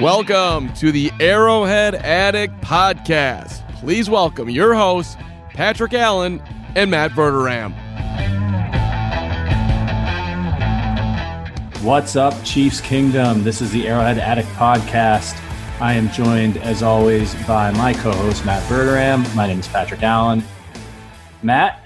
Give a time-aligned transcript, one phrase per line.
[0.00, 3.64] Welcome to the Arrowhead Addict Podcast.
[3.76, 5.16] Please welcome your hosts,
[5.50, 6.42] Patrick Allen
[6.74, 7.72] and Matt Verderame.
[11.82, 13.44] What's up, Chiefs Kingdom?
[13.44, 15.40] This is the Arrowhead Addict Podcast.
[15.80, 19.32] I am joined, as always, by my co host, Matt Verderame.
[19.36, 20.42] My name is Patrick Allen.
[21.44, 21.84] Matt,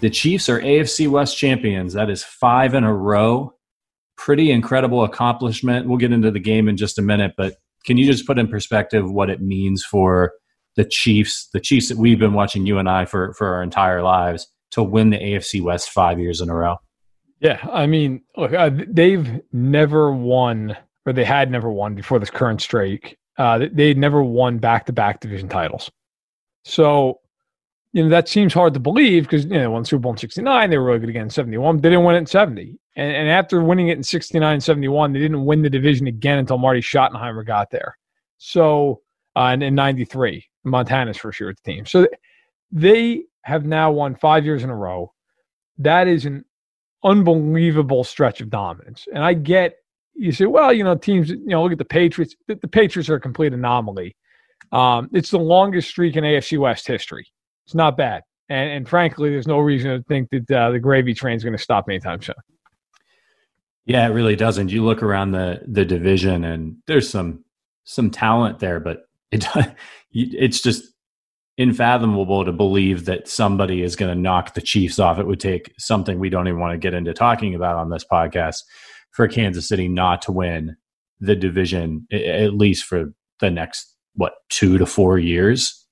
[0.00, 1.94] the Chiefs are AFC West champions.
[1.94, 3.55] That is five in a row
[4.26, 5.86] pretty incredible accomplishment.
[5.86, 8.48] We'll get into the game in just a minute, but can you just put in
[8.48, 10.32] perspective what it means for
[10.74, 14.02] the Chiefs, the Chiefs that we've been watching you and I for for our entire
[14.02, 16.78] lives to win the AFC West 5 years in a row?
[17.38, 22.28] Yeah, I mean, look, uh, they've never won or they had never won before this
[22.28, 23.16] current streak.
[23.38, 25.88] Uh, they'd never won back-to-back division titles.
[26.64, 27.20] So
[27.92, 30.68] you know, that seems hard to believe because, you know, won Super Bowl in 69,
[30.68, 31.76] they were really good again in 71.
[31.76, 32.76] They didn't win it in 70.
[32.96, 36.58] And, and after winning it in 69 71, they didn't win the division again until
[36.58, 37.96] Marty Schottenheimer got there.
[38.38, 39.02] So,
[39.36, 41.86] uh, and in 93, Montana's first year with the team.
[41.86, 42.06] So
[42.72, 45.12] they have now won five years in a row.
[45.78, 46.44] That is an
[47.04, 49.06] unbelievable stretch of dominance.
[49.12, 49.76] And I get,
[50.14, 52.34] you say, well, you know, teams, you know, look at the Patriots.
[52.48, 54.16] The, the Patriots are a complete anomaly.
[54.72, 57.26] Um, it's the longest streak in AFC West history.
[57.66, 58.22] It's not bad.
[58.48, 61.56] And, and frankly, there's no reason to think that uh, the gravy train is going
[61.56, 62.36] to stop anytime soon.
[63.86, 64.70] Yeah, it really doesn't.
[64.70, 67.44] You look around the the division, and there's some
[67.84, 69.46] some talent there, but it
[70.12, 70.84] it's just
[71.58, 75.18] unfathomable to believe that somebody is going to knock the Chiefs off.
[75.18, 78.04] It would take something we don't even want to get into talking about on this
[78.04, 78.58] podcast
[79.12, 80.76] for Kansas City not to win
[81.20, 85.86] the division at least for the next what two to four years.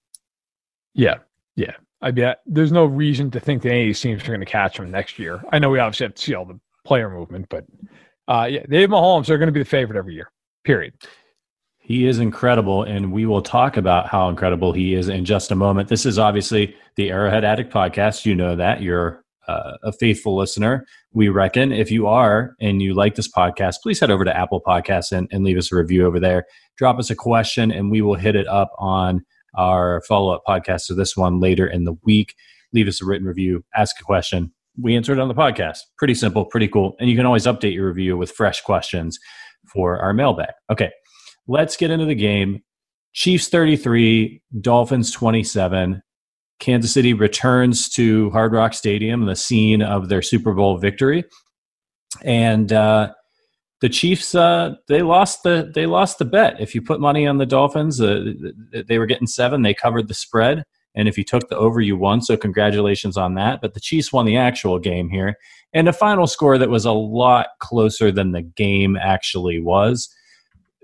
[0.95, 1.19] Yeah,
[1.57, 4.77] yeah, I mean, there's no reason to think that any teams are going to catch
[4.77, 5.43] them next year.
[5.51, 7.65] I know we obviously have to see all the player movement, but
[8.29, 10.31] uh, yeah, Dave Mahomes are going to be the favorite every year.
[10.65, 10.95] Period.
[11.79, 15.55] He is incredible, and we will talk about how incredible he is in just a
[15.55, 15.91] moment.
[15.91, 18.25] This is obviously the Arrowhead Addict podcast.
[18.25, 20.87] You know that you're uh, a faithful listener.
[21.13, 24.63] We reckon if you are and you like this podcast, please head over to Apple
[24.67, 26.47] Podcasts and, and leave us a review over there.
[26.79, 29.23] Drop us a question, and we will hit it up on
[29.55, 32.35] our follow up podcast to this one later in the week.
[32.73, 34.54] Leave us a written review, ask a question.
[34.81, 35.79] We answer it on the podcast.
[35.99, 36.97] Pretty simple, pretty cool.
[36.99, 39.19] And you can always update your review with fresh questions
[39.73, 40.51] for our mailbag.
[40.71, 40.91] Okay,
[41.47, 42.63] let's get into the game.
[43.13, 46.03] Chiefs 33, Dolphins 27.
[46.61, 51.25] Kansas City returns to Hard Rock Stadium, the scene of their Super Bowl victory.
[52.23, 53.13] And uh,
[53.81, 56.61] the Chiefs uh, they lost the they lost the bet.
[56.61, 58.33] If you put money on the Dolphins, uh,
[58.89, 59.63] they were getting seven.
[59.63, 62.21] They covered the spread, and if you took the over, you won.
[62.23, 63.61] So congratulations on that.
[63.61, 65.37] But the Chiefs won the actual game here,
[65.73, 70.09] and a final score that was a lot closer than the game actually was.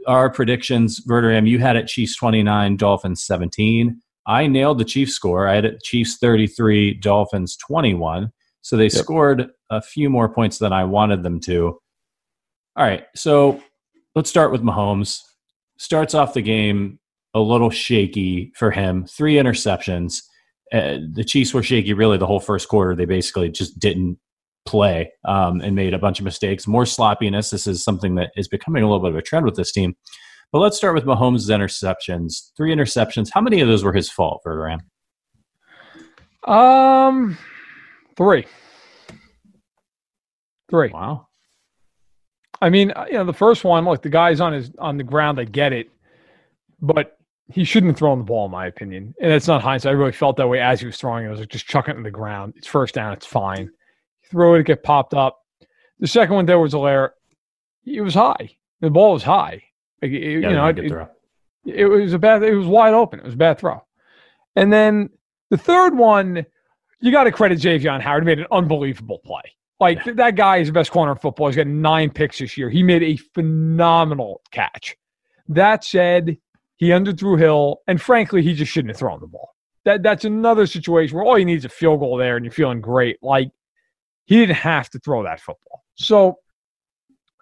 [0.06, 4.00] Our predictions, Verderame, you had it Chiefs twenty nine, Dolphins seventeen.
[4.26, 5.48] I nailed the Chiefs score.
[5.48, 8.32] I had it Chiefs thirty three, Dolphins twenty one.
[8.62, 8.92] So they yep.
[8.92, 11.81] scored a few more points than I wanted them to.
[12.77, 13.60] All right, so
[14.15, 15.21] let's start with Mahomes.
[15.77, 17.00] Starts off the game
[17.34, 19.06] a little shaky for him.
[19.06, 20.22] Three interceptions.
[20.72, 22.94] Uh, the Chiefs were shaky really the whole first quarter.
[22.94, 24.18] They basically just didn't
[24.66, 26.66] play um, and made a bunch of mistakes.
[26.66, 27.50] More sloppiness.
[27.50, 29.96] This is something that is becoming a little bit of a trend with this team.
[30.52, 32.50] But let's start with Mahomes' interceptions.
[32.56, 33.30] Three interceptions.
[33.32, 34.80] How many of those were his fault, Verderame?
[36.44, 37.38] Um,
[38.16, 38.47] three.
[40.68, 40.91] Three.
[40.91, 41.28] Wow.
[42.62, 45.04] I mean, uh, you know, the first one, look, the guy's on his on the
[45.04, 45.41] ground.
[45.41, 45.88] I get it,
[46.80, 47.16] but
[47.53, 49.15] he shouldn't have thrown the ball, in my opinion.
[49.21, 49.91] And it's not hindsight.
[49.91, 51.28] I really felt that way as he was throwing it.
[51.28, 52.55] I was like, just chuck it in the ground.
[52.56, 53.12] It's first down.
[53.12, 53.71] It's fine.
[54.31, 55.38] throw it, it get popped up.
[55.99, 57.15] The second one there was a layer.
[57.84, 58.56] It was high.
[58.81, 59.62] The ball was high.
[60.00, 61.09] Like, it, yeah, you know, it, it,
[61.65, 62.43] it was a bad.
[62.43, 63.21] It was wide open.
[63.21, 63.83] It was a bad throw.
[64.56, 65.10] And then
[65.50, 66.47] the third one,
[67.00, 68.22] you got to credit Xavier Howard.
[68.22, 69.43] He made an unbelievable play.
[69.78, 70.12] Like yeah.
[70.15, 71.48] that guy is the best corner in football.
[71.48, 72.71] He's got nine picks this year.
[72.71, 74.97] He made a phenomenal catch.
[75.48, 76.36] That said,
[76.80, 79.50] he underthrew Hill, and frankly, he just shouldn't have thrown the ball.
[79.84, 82.53] That that's another situation where all you need is a field goal there, and you're
[82.53, 83.18] feeling great.
[83.22, 83.50] Like
[84.24, 85.84] he didn't have to throw that football.
[85.94, 86.38] So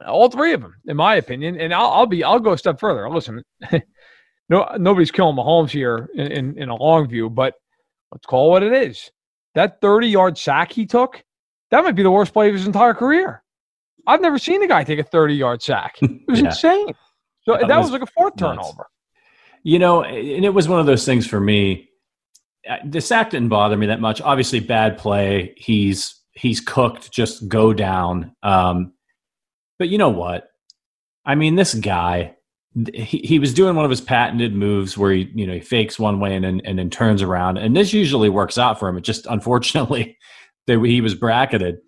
[0.06, 2.78] all three of them, in my opinion, and I'll, I'll be I'll go a step
[2.80, 3.08] further.
[3.08, 3.42] Listen,
[4.50, 7.54] no nobody's killing Mahomes here in, in, in a long view, but
[8.12, 9.10] let's call it what it is.
[9.54, 11.22] That 30 yard sack he took
[11.70, 13.42] that might be the worst play of his entire career.
[14.06, 15.96] I've never seen a guy take a 30 yard sack.
[16.00, 16.46] It was yeah.
[16.46, 16.94] insane.
[17.42, 18.56] So that, that was, was, like a fourth nuts.
[18.56, 18.86] turnover.
[19.62, 21.88] You know, and it was one of those things for me.
[22.68, 24.20] Uh, the sack didn't bother me that much.
[24.20, 25.54] Obviously, bad play.
[25.56, 27.12] He's he's cooked.
[27.12, 28.34] Just go down.
[28.42, 28.92] Um,
[29.78, 30.48] but you know what?
[31.24, 32.36] I mean, this guy
[32.94, 35.98] he, he was doing one of his patented moves where he you know he fakes
[35.98, 38.96] one way and then and then turns around and this usually works out for him
[38.96, 40.16] it just unfortunately
[40.66, 41.78] that he was bracketed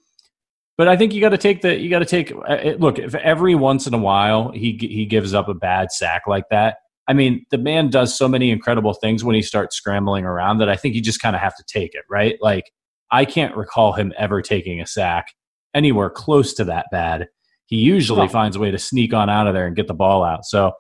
[0.77, 3.15] but i think you got to take the you got to take uh, look if
[3.17, 6.79] every once in a while he he gives up a bad sack like that
[7.09, 10.69] i mean the man does so many incredible things when he starts scrambling around that
[10.69, 12.73] i think you just kind of have to take it right like
[13.11, 15.27] i can't recall him ever taking a sack
[15.75, 17.29] anywhere close to that bad
[17.71, 18.29] he usually oh.
[18.29, 20.45] finds a way to sneak on out of there and get the ball out.
[20.45, 20.73] So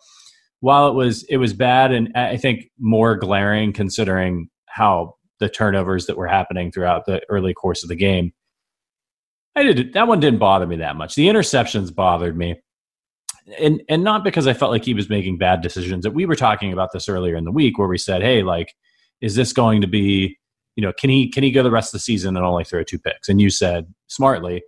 [0.58, 6.06] while it was it was bad and I think more glaring considering how the turnovers
[6.06, 8.32] that were happening throughout the early course of the game.
[9.54, 11.14] I did that one didn't bother me that much.
[11.14, 12.60] The interceptions bothered me.
[13.58, 16.04] And and not because I felt like he was making bad decisions.
[16.04, 18.74] That we were talking about this earlier in the week where we said, "Hey, like
[19.20, 20.38] is this going to be,
[20.76, 22.84] you know, can he can he go the rest of the season and only throw
[22.84, 24.62] two picks?" And you said smartly,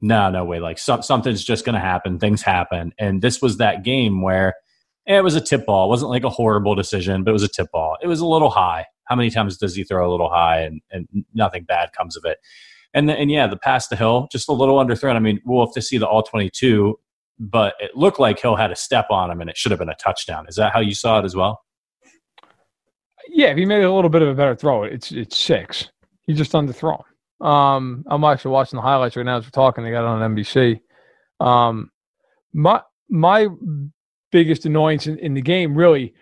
[0.00, 0.60] no, no way.
[0.60, 2.18] Like so, something's just going to happen.
[2.18, 2.92] Things happen.
[2.98, 4.54] And this was that game where
[5.06, 5.86] eh, it was a tip ball.
[5.86, 7.96] It wasn't like a horrible decision, but it was a tip ball.
[8.02, 8.86] It was a little high.
[9.04, 12.24] How many times does he throw a little high and, and nothing bad comes of
[12.24, 12.38] it?
[12.94, 15.16] And the, and yeah, the pass to Hill, just a little underthrown.
[15.16, 16.98] I mean, we'll have to see the all 22,
[17.38, 19.88] but it looked like Hill had a step on him and it should have been
[19.88, 20.46] a touchdown.
[20.48, 21.62] Is that how you saw it as well?
[23.28, 25.90] Yeah, if he made a little bit of a better throw, it's it's six.
[26.26, 27.02] He just underthrown.
[27.40, 29.84] Um, I'm actually watching the highlights right now as we're talking.
[29.84, 30.80] They got it on NBC.
[31.40, 31.90] Um,
[32.52, 33.48] my my
[34.32, 36.14] biggest annoyance in, in the game, really,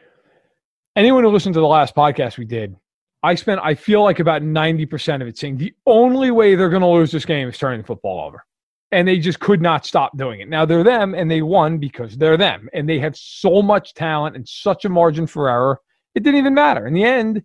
[0.95, 2.77] anyone who listened to the last podcast we did,
[3.23, 6.71] I spent I feel like about ninety percent of it saying the only way they're
[6.71, 8.45] going to lose this game is turning the football over,
[8.93, 10.49] and they just could not stop doing it.
[10.49, 14.37] Now they're them, and they won because they're them, and they have so much talent
[14.37, 15.81] and such a margin for error.
[16.15, 17.45] It didn't even matter in the end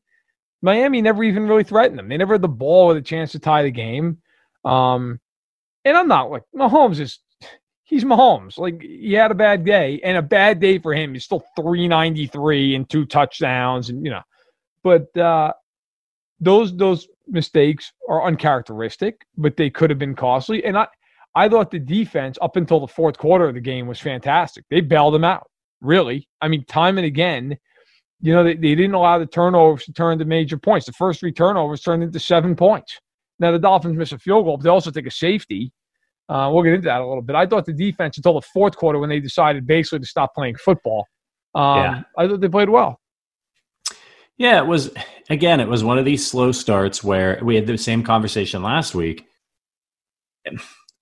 [0.61, 2.07] Miami never even really threatened them.
[2.07, 4.19] They never had the ball with a chance to tie the game.
[4.63, 5.19] Um,
[5.83, 7.19] and I'm not like Mahomes is
[7.83, 8.59] he's Mahomes.
[8.59, 11.13] Like he had a bad day, and a bad day for him.
[11.13, 14.21] He's still 393 and two touchdowns, and you know,
[14.83, 15.53] but uh,
[16.39, 20.63] those those mistakes are uncharacteristic, but they could have been costly.
[20.63, 20.87] And I
[21.35, 24.65] I thought the defense up until the fourth quarter of the game was fantastic.
[24.69, 25.47] They bailed them out.
[25.81, 27.57] Really, I mean, time and again,
[28.21, 30.85] you know, they, they didn't allow the turnovers to turn into major points.
[30.85, 32.99] The first three turnovers turned into seven points.
[33.39, 35.71] Now the Dolphins miss a field goal, but they also take a safety.
[36.29, 37.35] Uh, we'll get into that a little bit.
[37.35, 40.55] I thought the defense until the fourth quarter when they decided basically to stop playing
[40.55, 41.07] football.
[41.55, 42.01] Um, yeah.
[42.17, 42.99] I thought they played well.
[44.37, 44.91] Yeah, it was
[45.29, 45.59] again.
[45.59, 49.27] It was one of these slow starts where we had the same conversation last week.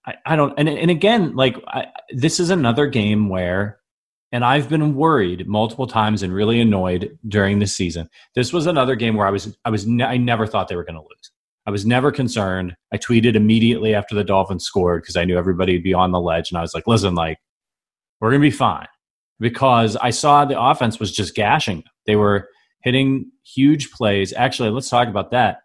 [0.10, 3.80] I, I don't, and and again, like I, this is another game where
[4.32, 8.10] and I've been worried multiple times and really annoyed during this season.
[8.36, 10.84] This was another game where I was I was ne- I never thought they were
[10.84, 11.32] going to lose.
[11.66, 12.76] I was never concerned.
[12.92, 16.20] I tweeted immediately after the Dolphins scored because I knew everybody would be on the
[16.20, 17.38] ledge, and I was like, "Listen, like
[18.20, 18.88] we're going to be fine,"
[19.40, 21.94] because I saw the offense was just gashing them.
[22.08, 22.50] They were
[22.84, 24.34] hitting huge plays.
[24.34, 25.60] Actually, let's talk about that.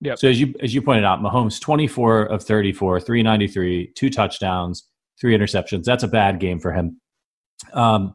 [0.00, 0.14] Yeah.
[0.14, 3.48] So as you as you pointed out, Mahomes twenty four of thirty four, three ninety
[3.48, 4.86] three, two touchdowns,
[5.20, 5.84] three interceptions.
[5.84, 7.00] That's a bad game for him.
[7.72, 8.14] Um,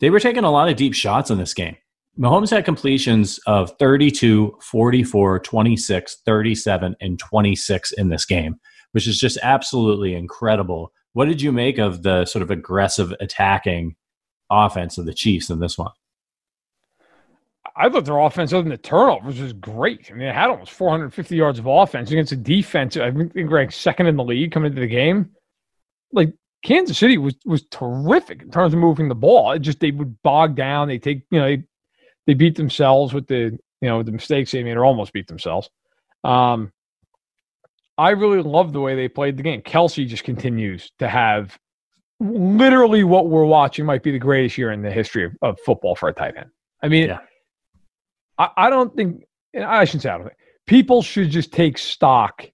[0.00, 1.76] they were taking a lot of deep shots in this game.
[2.18, 8.56] Mahomes had completions of 32, 44, 26, 37, and 26 in this game,
[8.92, 10.92] which is just absolutely incredible.
[11.12, 13.94] What did you make of the sort of aggressive attacking
[14.50, 15.92] offense of the Chiefs in this one?
[17.76, 20.08] I thought their offense, other than the turnovers, was great.
[20.10, 22.96] I mean, they had almost 450 yards of offense against a defense.
[22.96, 25.30] I think ranked second in the league coming into the game.
[26.12, 26.32] Like
[26.64, 29.52] Kansas City was was terrific in terms of moving the ball.
[29.52, 30.88] It just they would bog down.
[30.88, 31.62] They take you know they,
[32.26, 35.70] they beat themselves with the you know the mistakes they made or almost beat themselves.
[36.24, 36.72] Um,
[37.96, 39.62] I really love the way they played the game.
[39.62, 41.58] Kelce just continues to have
[42.18, 45.94] literally what we're watching might be the greatest year in the history of, of football
[45.94, 46.50] for a tight end.
[46.82, 47.20] I mean, yeah.
[48.40, 49.22] I, I don't think
[49.54, 52.44] and I shouldn't say I don't think people should just take stock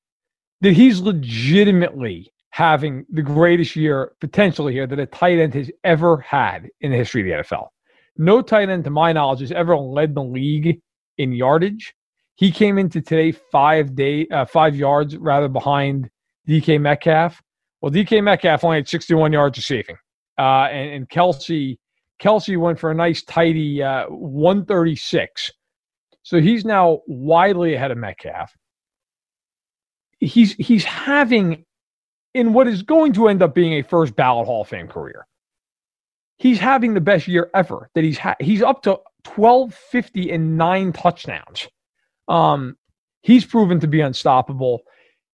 [0.61, 6.19] that he's legitimately having the greatest year potentially here that a tight end has ever
[6.19, 7.69] had in the history of the NFL.
[8.17, 10.81] No tight end, to my knowledge, has ever led the league
[11.19, 11.95] in yardage.
[12.37, 16.09] He came into today five day, uh, five yards rather behind
[16.49, 17.43] DK Metcalf.
[17.83, 19.97] Well, DK Metcalf only had 61 yards receiving,
[20.39, 21.77] uh, and, and Kelce
[22.21, 25.51] Kelce went for a nice tidy uh, 136.
[26.27, 28.53] So he's now widely ahead of Metcalf.
[30.19, 31.65] He's he's having
[32.35, 35.29] in what is going to end up being a first ballot Hall of Fame career.
[36.37, 38.35] He's having the best year ever that he's had.
[38.41, 38.99] He's up to
[39.37, 41.69] 1250 and nine touchdowns.
[42.27, 42.77] Um,
[43.23, 44.81] he's proven to be unstoppable.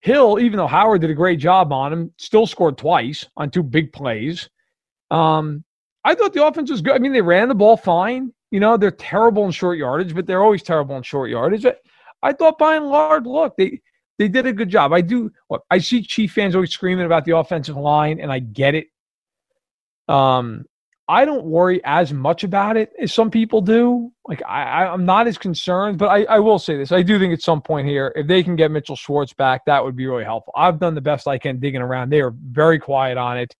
[0.00, 3.62] Hill, even though Howard did a great job on him, still scored twice on two
[3.62, 4.50] big plays.
[5.10, 5.64] Um,
[6.04, 6.92] I thought the offense was good.
[6.94, 8.34] I mean, they ran the ball fine.
[8.52, 11.64] You know, they're terrible in short yardage, but they're always terrible in short yardage.
[12.22, 13.80] I thought by and large, look, they
[14.18, 14.92] they did a good job.
[14.92, 15.32] I do.
[15.48, 18.88] Look, I see Chief fans always screaming about the offensive line, and I get it.
[20.06, 20.66] Um,
[21.08, 24.12] I don't worry as much about it as some people do.
[24.28, 27.32] Like I, I'm not as concerned, but I, I will say this: I do think
[27.32, 30.24] at some point here, if they can get Mitchell Schwartz back, that would be really
[30.24, 30.52] helpful.
[30.54, 32.10] I've done the best I can digging around.
[32.10, 33.56] They are very quiet on it.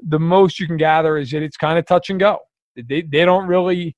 [0.00, 2.38] The most you can gather is that it's kind of touch and go.
[2.76, 3.94] They they don't really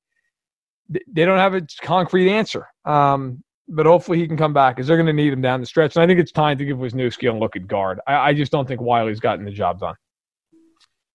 [0.88, 2.66] they don't have a concrete answer.
[2.84, 5.66] Um, but hopefully he can come back because they're going to need him down the
[5.66, 5.96] stretch.
[5.96, 8.00] And I think it's time to give Wisniewski a look at guard.
[8.06, 9.94] I, I just don't think Wylie's gotten the job done.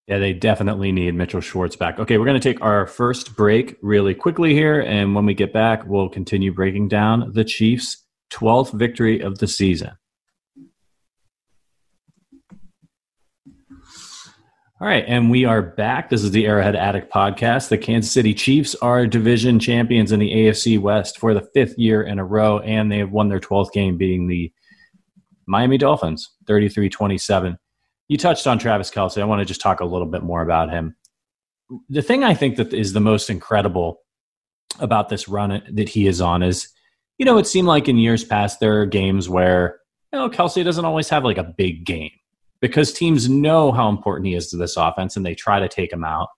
[0.07, 1.99] Yeah, they definitely need Mitchell Schwartz back.
[1.99, 4.81] Okay, we're going to take our first break really quickly here.
[4.81, 9.47] And when we get back, we'll continue breaking down the Chiefs' 12th victory of the
[9.47, 9.91] season.
[14.81, 16.09] All right, and we are back.
[16.09, 17.67] This is the Arrowhead Addict podcast.
[17.67, 22.01] The Kansas City Chiefs are division champions in the AFC West for the fifth year
[22.01, 24.53] in a row, and they have won their 12th game, beating the
[25.45, 27.57] Miami Dolphins 33 27
[28.09, 29.21] you touched on Travis Kelce.
[29.21, 30.95] I want to just talk a little bit more about him.
[31.89, 34.01] The thing I think that is the most incredible
[34.79, 36.67] about this run that he is on is,
[37.19, 39.79] you know, it seemed like in years past there are games where,
[40.11, 42.11] you know, Kelce doesn't always have like a big game
[42.61, 45.91] because teams know how important he is to this offense and they try to take
[45.91, 46.29] him out.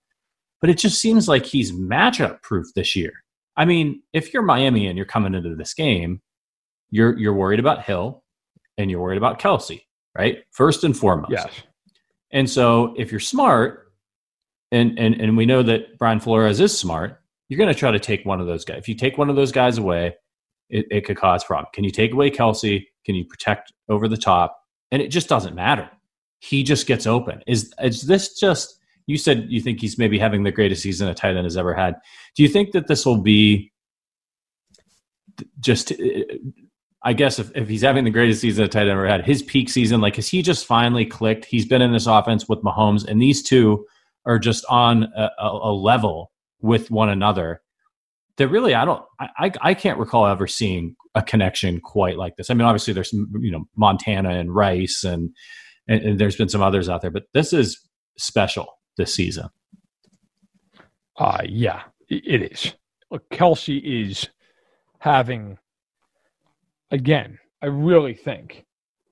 [0.60, 3.12] But it just seems like he's matchup proof this year.
[3.56, 6.22] I mean, if you're Miami and you're coming into this game,
[6.90, 8.22] you're you're worried about Hill
[8.78, 9.82] and you're worried about Kelce,
[10.16, 10.44] right?
[10.52, 11.32] First and foremost.
[11.32, 11.50] Yes.
[12.30, 13.92] And so if you're smart,
[14.70, 17.98] and and and we know that Brian Flores is smart, you're going to try to
[17.98, 18.78] take one of those guys.
[18.78, 20.14] If you take one of those guys away,
[20.70, 21.70] it, it could cause problem.
[21.74, 22.86] Can you take away Kelce?
[23.04, 24.58] Can you protect over the top?
[24.90, 25.90] And it just doesn't matter.
[26.42, 27.40] He just gets open.
[27.46, 28.78] Is is this just?
[29.06, 31.74] You said you think he's maybe having the greatest season a tight end has ever
[31.74, 31.96] had.
[32.36, 33.72] Do you think that this will be
[35.60, 35.92] just
[37.04, 39.42] I guess if, if he's having the greatest season a tight end ever had, his
[39.42, 41.44] peak season, like, has he just finally clicked?
[41.44, 43.84] He's been in this offense with Mahomes, and these two
[44.24, 46.30] are just on a, a level
[46.60, 47.60] with one another
[48.36, 52.50] that really I don't I, I can't recall ever seeing a connection quite like this.
[52.50, 55.30] I mean, obviously there's you know Montana and Rice and,
[55.88, 57.80] and, and there's been some others out there, but this is
[58.16, 59.48] special this season.
[61.16, 62.74] Uh yeah, it is.
[63.30, 64.28] Kelce is
[64.98, 65.58] having
[66.90, 68.64] again, I really think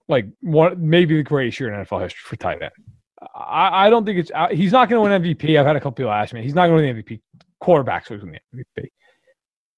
[0.08, 2.72] like one maybe the greatest year in NFL history for tight end.
[3.34, 5.58] I, I don't think it's he's not going to win MVP.
[5.58, 6.42] I've had a couple people ask me.
[6.42, 7.20] He's not going to win the MVP.
[7.62, 8.88] Quarterbacks will win the MVP.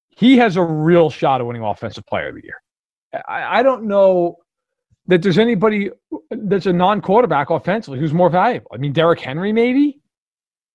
[0.09, 2.61] He has a real shot of winning Offensive Player of the Year.
[3.27, 4.37] I, I don't know
[5.07, 5.91] that there's anybody
[6.31, 8.71] that's a non-quarterback offensively who's more valuable.
[8.73, 9.99] I mean, Derrick Henry, maybe,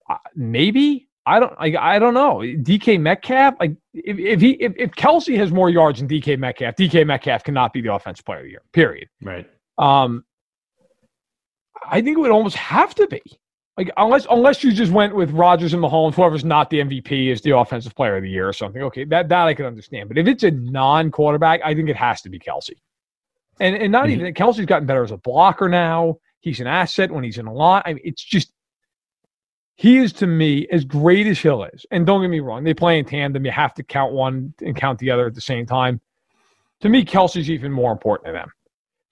[0.08, 1.06] uh, maybe.
[1.26, 2.36] I don't I, I don't know.
[2.38, 6.76] DK Metcalf, like if, if he if, if Kelce has more yards than DK Metcalf,
[6.76, 8.62] DK Metcalf cannot be the offensive player of the year.
[8.72, 9.08] Period.
[9.22, 9.46] Right.
[9.76, 10.24] Um
[11.86, 13.20] I think it would almost have to be.
[13.76, 17.42] Like unless unless you just went with Rodgers and Mahomes, whoever's not the MVP is
[17.42, 18.82] the offensive player of the year or something.
[18.82, 20.08] Okay, that that I can understand.
[20.08, 22.72] But if it's a non-quarterback, I think it has to be Kelce.
[23.60, 24.20] And and not mm-hmm.
[24.20, 26.18] even Kelce's gotten better as a blocker now.
[26.40, 27.82] He's an asset when he's in a lot.
[27.86, 28.52] I mean, it's just
[29.74, 31.86] he is to me as great as Hill is.
[31.90, 33.44] And don't get me wrong, they play in tandem.
[33.44, 36.00] You have to count one and count the other at the same time.
[36.80, 38.52] To me, Kelce's even more important to them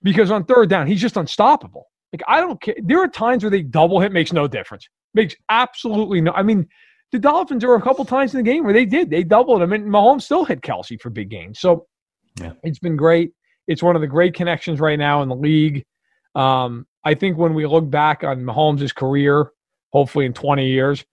[0.03, 1.89] because on third down, he's just unstoppable.
[2.13, 2.77] Like I don't care.
[2.83, 4.89] There are times where they double hit makes no difference.
[5.15, 6.33] Makes absolutely no.
[6.33, 6.69] I mean,
[7.13, 9.11] the Dolphins there were a couple times in the game where they did.
[9.11, 11.61] They doubled him, and Mahomes still hit Kelce for big gains.
[11.61, 11.87] So
[12.41, 12.53] yeah.
[12.63, 13.33] it's been great.
[13.67, 15.85] It's one of the great connections right now in the league.
[16.35, 19.51] Um, I think when we look back on Mahomes' career,
[19.93, 21.05] hopefully in 20 years,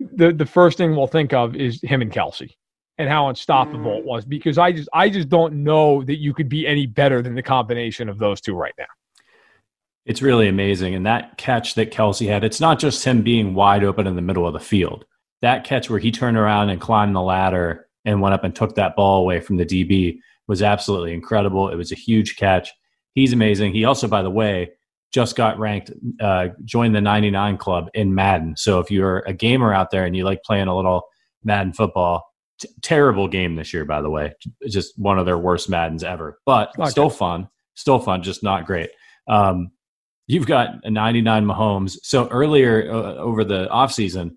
[0.00, 2.54] the the first thing we'll think of is him and Kelce
[2.98, 6.48] and how unstoppable it was because I just I just don't know that you could
[6.48, 8.86] be any better than the combination of those two right now.
[10.04, 10.94] It's really amazing.
[10.94, 14.22] And that catch that Kelce had, it's not just him being wide open in the
[14.22, 15.04] middle of the field.
[15.42, 18.74] That catch where he turned around and climbed the ladder and went up and took
[18.76, 21.68] that ball away from the DB was absolutely incredible.
[21.68, 22.72] It was a huge catch.
[23.14, 23.72] He's amazing.
[23.74, 24.70] He also, by the way,
[25.12, 25.90] just got ranked,
[26.20, 28.56] uh, joined the 99 club in Madden.
[28.56, 31.02] So if you're a gamer out there and you like playing a little
[31.44, 32.24] Madden football,
[32.60, 34.34] t- terrible game this year, by the way,
[34.68, 36.90] just one of their worst Maddens ever, but okay.
[36.90, 38.90] still fun, still fun, just not great.
[39.28, 39.70] Um,
[40.26, 41.98] you've got a 99 Mahomes.
[42.02, 44.32] So earlier uh, over the offseason,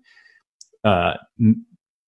[0.84, 1.14] uh,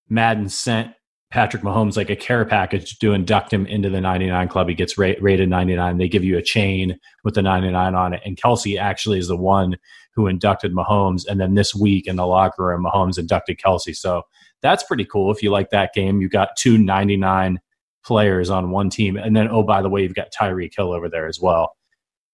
[0.09, 0.91] Madden sent
[1.35, 4.69] Patrick Mahomes like a care package to induct him into the 99 club.
[4.69, 5.97] He gets ra- rated 99.
[5.97, 8.21] They give you a chain with the 99 on it.
[8.23, 9.75] And Kelce actually is the one
[10.13, 11.27] who inducted Mahomes.
[11.27, 13.93] And then this week in the locker room, Mahomes inducted Kelce.
[13.97, 14.21] So
[14.61, 15.29] that's pretty cool.
[15.29, 17.59] If you like that game, you got two 99
[18.05, 19.17] players on one team.
[19.17, 21.75] And then, oh, by the way, you've got Tyreek Hill over there as well.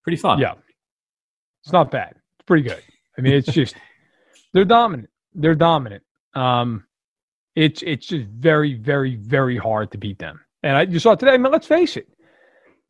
[0.04, 0.38] Pretty fun.
[0.38, 0.54] Yeah.
[1.64, 2.12] It's not bad.
[2.38, 2.84] It's pretty good.
[3.18, 3.74] I mean, it's just,
[4.54, 5.10] they're dominant.
[5.34, 6.04] They're dominant.
[6.36, 6.84] Um,
[7.56, 10.40] it's it's just very, very, very hard to beat them.
[10.64, 12.08] And I, you saw today, I mean, let's face it,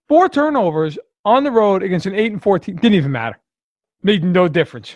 [0.08, 3.40] four turnovers on the road against an 8 and 14 didn't even matter.
[4.04, 4.96] Made no difference.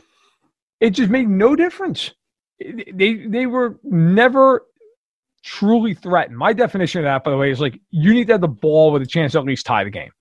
[0.79, 2.12] It just made no difference.
[2.60, 4.65] They they were never
[5.43, 6.38] truly threatened.
[6.38, 8.91] My definition of that, by the way, is like you need to have the ball
[8.91, 10.12] with a chance to at least tie the game.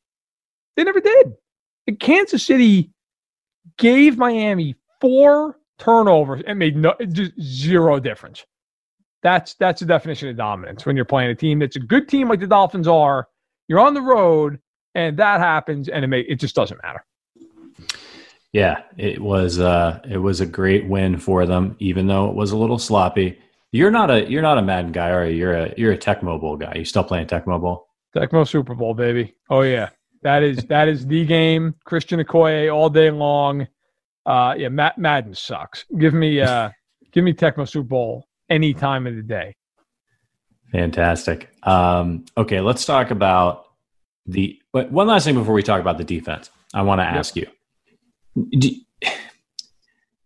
[0.76, 1.34] They never did.
[2.00, 2.90] Kansas City
[3.78, 8.44] gave Miami four turnovers and made no just zero difference.
[9.24, 12.28] That's that's the definition of dominance when you're playing a team that's a good team
[12.28, 13.26] like the Dolphins are.
[13.66, 14.60] You're on the road
[14.94, 17.04] and that happens, and it may, it just doesn't matter.
[18.52, 22.52] Yeah, it was uh, it was a great win for them, even though it was
[22.52, 23.38] a little sloppy.
[23.72, 25.36] You're not a you're not a Madden guy, are you?
[25.36, 26.74] You're a you're a Tecmo Bowl guy.
[26.76, 27.88] You still playing Tecmo Bowl?
[28.14, 29.34] Tecmo Super Bowl, baby.
[29.50, 29.88] Oh yeah,
[30.22, 31.74] that is that is the game.
[31.84, 33.66] Christian Okoye all day long.
[34.24, 35.84] Uh, yeah, Matt Madden sucks.
[35.98, 36.70] Give me uh,
[37.10, 39.54] give me Tecmo Super Bowl any time of the day.
[40.72, 41.50] Fantastic.
[41.62, 43.66] Um, okay, let's talk about
[44.26, 44.60] the.
[44.72, 47.52] One last thing before we talk about the defense, I want to ask yep.
[48.34, 48.58] you.
[48.58, 48.70] Do,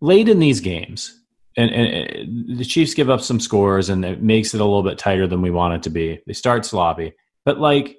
[0.01, 1.21] late in these games,
[1.57, 4.97] and, and, the Chiefs give up some scores, and it makes it a little bit
[4.97, 6.21] tighter than we want it to be.
[6.27, 7.13] They start sloppy,
[7.45, 7.99] but like,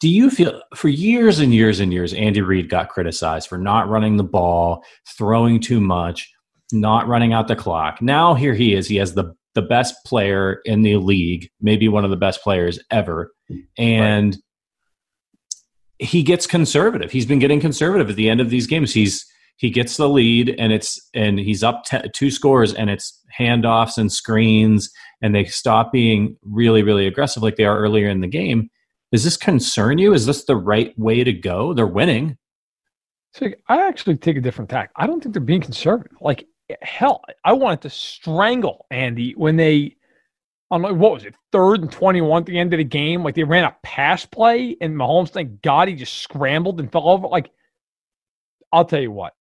[0.00, 3.88] do you feel for years and years and years, Andy Reid got criticized for not
[3.88, 4.84] running the ball,
[5.16, 6.33] throwing too much
[6.72, 8.00] not running out the clock.
[8.00, 8.88] Now here he is.
[8.88, 12.78] He has the the best player in the league, maybe one of the best players
[12.90, 13.32] ever,
[13.78, 16.08] and right.
[16.08, 17.12] he gets conservative.
[17.12, 18.92] He's been getting conservative at the end of these games.
[18.92, 19.24] He's
[19.56, 24.12] he gets the lead and it's and he's up two scores and it's handoffs and
[24.12, 24.90] screens
[25.22, 28.68] and they stop being really really aggressive like they are earlier in the game.
[29.12, 30.12] Does this concern you?
[30.12, 31.72] Is this the right way to go?
[31.72, 32.36] They're winning.
[33.32, 34.90] So I actually take a different tack.
[34.96, 36.16] I don't think they're being conservative.
[36.20, 36.46] Like
[36.82, 39.96] hell, I wanted to strangle Andy when they
[40.70, 43.22] on like what was it, third and twenty one at the end of the game.
[43.22, 47.08] Like they ran a pass play and Mahomes, thank God, he just scrambled and fell
[47.08, 47.28] over.
[47.28, 47.50] Like,
[48.72, 49.34] I'll tell you what,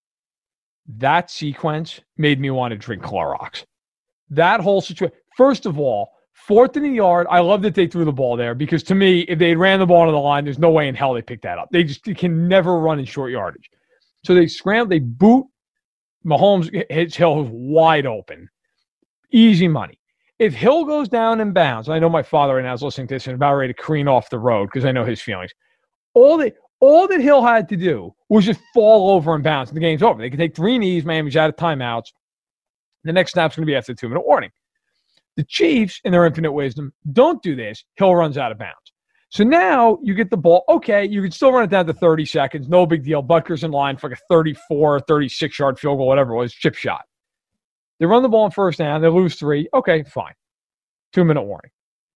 [0.97, 3.65] that sequence made me want to drink Clorox.
[4.29, 5.15] That whole situation.
[5.37, 7.27] First of all, fourth in the yard.
[7.29, 9.85] I love that they threw the ball there because to me, if they ran the
[9.85, 11.69] ball to the line, there's no way in hell they picked that up.
[11.71, 13.69] They just they can never run in short yardage.
[14.25, 15.45] So they scramble, they boot
[16.25, 18.49] Mahomes hits Hill wide open.
[19.31, 19.99] Easy money.
[20.39, 23.15] If Hill goes down and bounds, I know my father right now is listening to
[23.15, 25.51] this and about ready to careen off the road because I know his feelings.
[26.13, 29.77] All that all that Hill had to do was just fall over and bounce, and
[29.77, 30.21] the game's over.
[30.21, 31.05] They can take three knees.
[31.05, 32.11] Miami's out of timeouts.
[33.03, 34.51] The next snap's going to be after two minute warning.
[35.35, 37.83] The Chiefs, in their infinite wisdom, don't do this.
[37.95, 38.92] Hill runs out of bounds.
[39.33, 40.63] So now you get the ball.
[40.69, 42.69] Okay, you can still run it down to 30 seconds.
[42.69, 43.23] No big deal.
[43.23, 46.75] Butker's in line for like a 34, 36 yard field goal, whatever it was, chip
[46.75, 47.05] shot.
[47.99, 49.01] They run the ball in first down.
[49.01, 49.67] They lose three.
[49.73, 50.33] Okay, fine.
[51.13, 51.71] Two minute warning.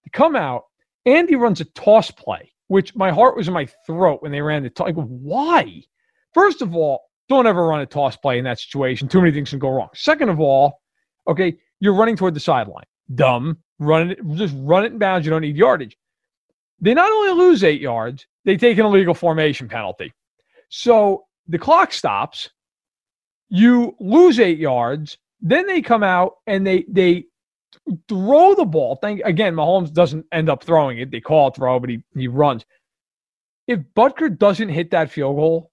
[0.05, 0.65] They come out.
[1.07, 4.61] Andy runs a toss play, which my heart was in my throat when they ran
[4.61, 4.85] the toss.
[4.85, 5.81] Like, why?
[6.35, 9.07] First of all, don't ever run a toss play in that situation.
[9.07, 9.89] Too many things can go wrong.
[9.95, 10.81] Second of all,
[11.27, 12.85] okay, you're running toward the sideline.
[13.15, 13.57] Dumb.
[13.79, 15.25] Run it, just run it in bounds.
[15.25, 15.97] You don't need yardage.
[16.79, 20.13] They not only lose eight yards, they take an illegal formation penalty.
[20.69, 22.49] So the clock stops.
[23.49, 25.17] You lose eight yards.
[25.41, 27.25] Then they come out and they they
[28.07, 28.97] throw the ball.
[29.01, 31.11] Thank again, Mahomes doesn't end up throwing it.
[31.11, 32.65] They call it throw, but he he runs.
[33.67, 35.71] If Butker doesn't hit that field goal,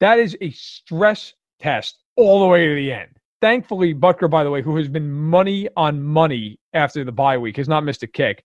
[0.00, 3.10] that is a stress test all the way to the end.
[3.40, 7.56] Thankfully, Butker, by the way, who has been money on money after the bye week,
[7.58, 8.42] has not missed a kick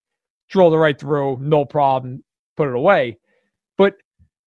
[0.50, 2.24] drilled it right through, no problem,
[2.58, 3.18] put it away.
[3.78, 3.96] But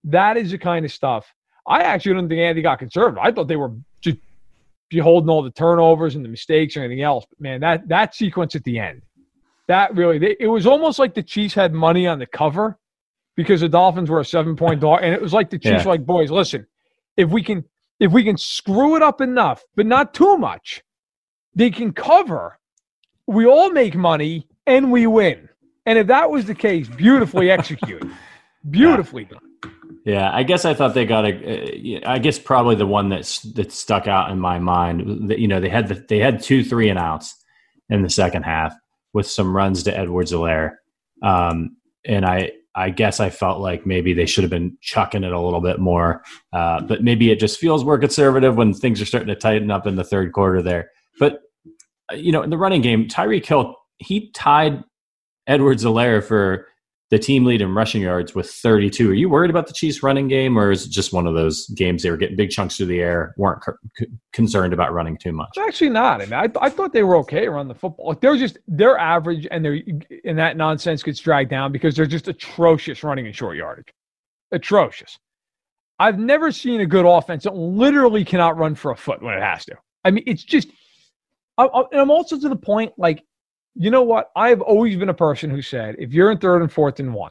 [0.05, 1.33] that is the kind of stuff.
[1.67, 3.19] I actually don't think Andy got conservative.
[3.19, 4.19] I thought they were just
[4.91, 7.25] beholding all the turnovers and the mistakes or anything else.
[7.29, 9.03] But man, that that sequence at the end,
[9.69, 12.79] that really, they, it was almost like the Chiefs had money on the cover
[13.37, 15.91] because the Dolphins were a seven point dog, and it was like the Chiefs, yeah.
[15.91, 16.67] like boys, listen,
[17.17, 17.65] if we can
[18.01, 20.83] if we can screw it up enough, but not too much,
[21.55, 22.59] they can cover.
[23.29, 25.49] We all make money and we win.
[25.87, 28.11] And if that was the case, beautifully executed,
[28.71, 29.39] beautifully yeah.
[29.39, 29.49] done.
[30.05, 32.03] Yeah, I guess I thought they got a.
[32.05, 35.29] Uh, I guess probably the one that's that stuck out in my mind.
[35.29, 37.35] That you know they had the, they had two three and outs
[37.89, 38.75] in the second half
[39.13, 40.77] with some runs to Edwards-Helaire,
[41.23, 45.33] Um, and I, I guess I felt like maybe they should have been chucking it
[45.33, 46.23] a little bit more.
[46.53, 49.87] Uh, but maybe it just feels more conservative when things are starting to tighten up
[49.87, 50.91] in the third quarter there.
[51.19, 51.41] But,
[52.11, 54.83] uh, you know, in the running game, Tyreek Hill, he tied
[55.47, 56.67] Edwards-Helaire for
[57.13, 59.11] the team lead in rushing yards with 32.
[59.11, 61.67] Are you worried about the Chiefs running game, or is it just one of those
[61.77, 63.63] games they were getting big chunks through the air, weren't
[63.99, 65.51] c- concerned about running too much?
[65.59, 66.23] Actually, not.
[66.23, 68.09] I mean, I, I thought they were okay around the football.
[68.09, 69.83] Like they're just they're average, and they're
[70.25, 73.93] and that nonsense gets dragged down because they're just atrocious running in short yardage,
[74.51, 75.19] atrocious.
[75.99, 79.43] I've never seen a good offense that literally cannot run for a foot when it
[79.43, 79.77] has to.
[80.03, 80.69] I mean, it's just.
[81.59, 83.23] I, I, and I'm also to the point like
[83.75, 84.31] you know what?
[84.37, 87.31] I've always been a person who said if you're in third and fourth and one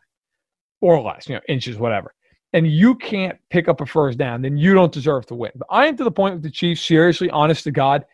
[0.82, 2.14] or less, you know, inches, whatever,
[2.54, 5.52] and you can't pick up a first down, then you don't deserve to win.
[5.56, 8.06] But I am to the point with the Chiefs, seriously, honest to God,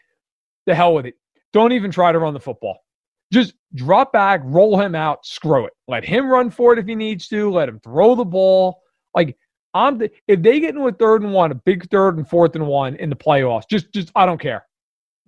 [0.66, 1.16] the hell with it.
[1.54, 2.84] Don't even try to run the football.
[3.32, 5.74] Just drop back, roll him out, screw it.
[5.88, 7.52] Let him run for it if he needs to.
[7.52, 8.82] Let him throw the ball.
[9.16, 9.38] Like
[9.74, 12.56] I'm the, if they get into a third and one, a big third and fourth
[12.56, 14.67] and one in the playoffs, just just I don't care.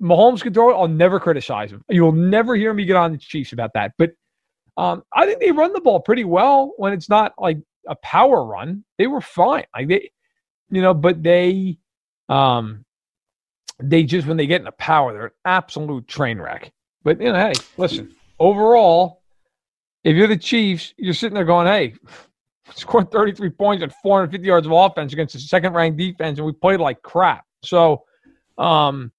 [0.01, 0.73] Mahomes can throw it.
[0.73, 1.83] I'll never criticize him.
[1.89, 3.93] You'll never hear me get on the Chiefs about that.
[3.97, 4.11] But
[4.77, 7.57] um, I think they run the ball pretty well when it's not like
[7.87, 8.85] a power run.
[8.97, 9.65] They were fine.
[9.75, 10.11] Like they,
[10.69, 11.79] you know, but they,
[12.29, 12.85] um,
[13.81, 16.71] they just when they get in a power, they're an absolute train wreck.
[17.03, 18.15] But you know, hey, listen.
[18.39, 19.21] Overall,
[20.03, 21.95] if you're the Chiefs, you're sitting there going, "Hey,
[22.75, 26.79] scored 33 points and 450 yards of offense against a second-ranked defense, and we played
[26.79, 28.03] like crap." So,
[28.57, 29.11] um,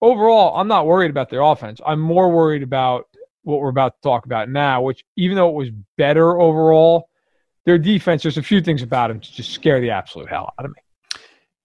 [0.00, 1.80] overall, I'm not worried about their offense.
[1.84, 3.06] I'm more worried about
[3.42, 7.08] what we're about to talk about now, which even though it was better overall,
[7.64, 10.64] their defense, there's a few things about them to just scare the absolute hell out
[10.64, 11.20] of me.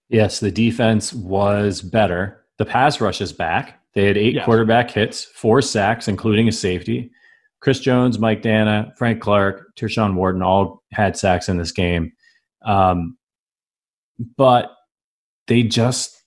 [0.09, 2.45] Yes, the defense was better.
[2.57, 3.79] The pass rush is back.
[3.93, 4.45] They had eight yes.
[4.45, 7.11] quarterback hits, four sacks, including a safety.
[7.59, 12.13] Chris Jones, Mike Danna, Frank Clark, Tershawn Wharton all had sacks in this game.
[12.63, 13.17] Um,
[14.37, 14.71] but
[15.47, 16.20] they just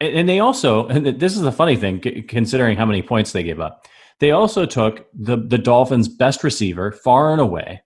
[0.00, 3.60] and they also, and this is the funny thing, considering how many points they gave
[3.60, 3.86] up.
[4.18, 7.82] They also took the the Dolphins' best receiver, far and away,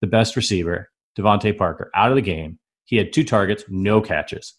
[0.00, 2.58] the best receiver, DeVante Parker, out of the game.
[2.86, 4.54] He had two targets, no catches.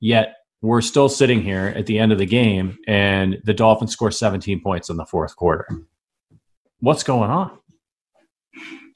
[0.00, 4.10] Yet we're still sitting here at the end of the game, and the Dolphins score
[4.10, 5.66] 17 points in the fourth quarter.
[6.80, 7.58] What's going on?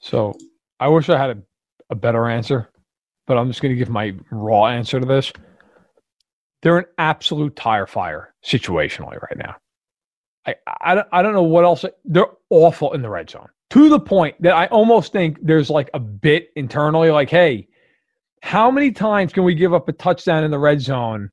[0.01, 0.33] So
[0.79, 1.41] I wish I had a,
[1.89, 2.69] a better answer,
[3.25, 5.31] but I'm just going to give my raw answer to this
[6.61, 9.55] they're an absolute tire fire situationally right now.
[10.45, 11.85] I, I, I don't know what else.
[12.05, 15.89] They're awful in the red zone to the point that I almost think there's like
[15.93, 17.67] a bit internally like, hey,
[18.41, 21.29] how many times can we give up a touchdown in the red zone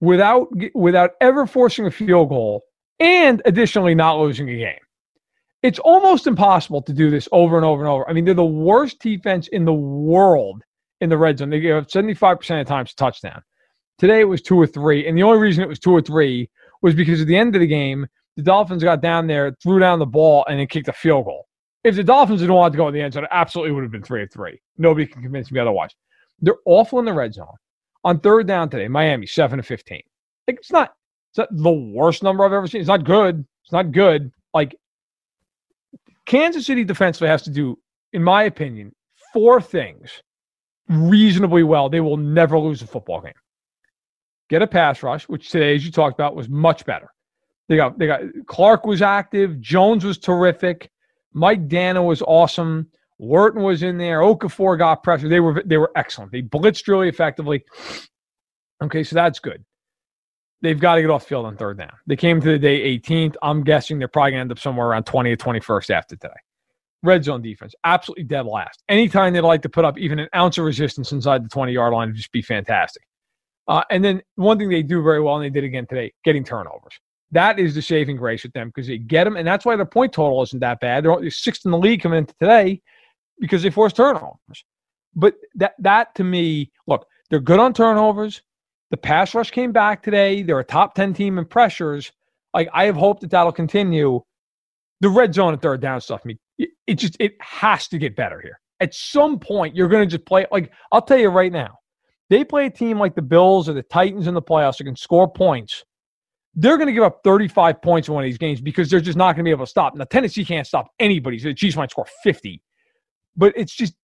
[0.00, 2.62] without without ever forcing a field goal
[3.00, 4.78] and additionally not losing a game?
[5.62, 8.08] It's almost impossible to do this over and over and over.
[8.08, 10.62] I mean, they're the worst defense in the world
[11.00, 11.50] in the red zone.
[11.50, 13.42] They give up 75% of the times touchdown.
[13.98, 15.06] Today it was two or three.
[15.06, 16.50] And the only reason it was two or three
[16.82, 19.98] was because at the end of the game, the Dolphins got down there, threw down
[19.98, 21.46] the ball, and then kicked a field goal.
[21.84, 23.92] If the Dolphins didn't want to go in the end zone, it absolutely would have
[23.92, 24.60] been three or three.
[24.78, 25.90] Nobody can convince me otherwise.
[26.40, 27.54] They're awful in the red zone.
[28.04, 30.00] On third down today, Miami, 7 to 15.
[30.48, 30.94] Like, it's not,
[31.30, 32.80] it's not the worst number I've ever seen.
[32.80, 33.44] It's not good.
[33.64, 34.32] It's not good.
[34.54, 34.76] Like,
[36.26, 37.78] Kansas City defensively has to do,
[38.12, 38.94] in my opinion,
[39.32, 40.10] four things
[40.88, 41.88] reasonably well.
[41.88, 43.32] They will never lose a football game
[44.52, 47.08] get a pass rush, which today, as you talked about, was much better.
[47.68, 50.90] They got they got Clark was active, Jones was terrific,
[51.32, 52.88] Mike Danna was awesome,
[53.18, 55.28] Wharton was in there, Okafor got pressure.
[55.28, 56.32] They were they were excellent.
[56.32, 57.64] They blitzed really effectively.
[58.82, 59.64] Okay, so that's good.
[60.60, 61.92] They've got to get off field on third down.
[62.06, 63.36] They came to the day 18th.
[63.42, 66.34] I'm guessing they're probably to end up somewhere around 20 or 21st after today.
[67.02, 68.82] Red zone defense, absolutely dead last.
[68.88, 71.92] Anytime they'd like to put up even an ounce of resistance inside the 20 yard
[71.94, 73.02] line would just be fantastic.
[73.72, 76.44] Uh, and then one thing they do very well, and they did again today, getting
[76.44, 76.92] turnovers.
[77.30, 79.86] That is the saving grace with them because they get them, and that's why their
[79.86, 81.04] point total isn't that bad.
[81.04, 82.82] They're sixth in the league coming into today
[83.40, 84.66] because they force turnovers.
[85.14, 88.42] But that that to me, look, they're good on turnovers.
[88.90, 90.42] The pass rush came back today.
[90.42, 92.12] They're a top ten team in pressures.
[92.52, 94.20] Like I have hope that that'll continue.
[95.00, 96.38] The red zone and third down stuff, I mean,
[96.86, 98.60] it, just it has to get better here.
[98.80, 100.44] At some point, you're going to just play.
[100.52, 101.78] Like I'll tell you right now,
[102.32, 104.96] they play a team like the Bills or the Titans in the playoffs that can
[104.96, 105.84] score points,
[106.54, 109.18] they're going to give up 35 points in one of these games because they're just
[109.18, 109.94] not going to be able to stop.
[109.94, 111.38] Now, Tennessee can't stop anybody.
[111.38, 112.62] So the Chiefs might score 50.
[113.36, 113.94] But it's just